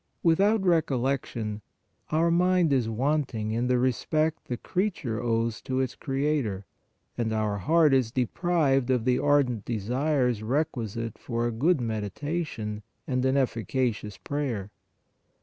With 0.23 0.39
out 0.39 0.65
recollection 0.65 1.61
our 2.09 2.31
mind 2.31 2.73
is 2.73 2.89
wanting 2.89 3.51
in 3.51 3.67
the 3.67 3.77
respect 3.77 4.45
the 4.45 4.57
creature 4.57 5.21
owes 5.21 5.61
to 5.61 5.79
its 5.79 5.93
Creator, 5.93 6.65
and 7.19 7.31
our 7.31 7.59
heart 7.59 7.93
is 7.93 8.11
deprived 8.11 8.89
of 8.89 9.05
the 9.05 9.19
ardent 9.19 9.63
desires 9.63 10.41
requisite 10.41 11.19
for 11.19 11.45
a 11.45 11.51
good 11.51 11.79
meditation 11.79 12.81
and 13.05 13.23
an 13.25 13.37
efficacious 13.37 14.17
prayer. 14.17 14.71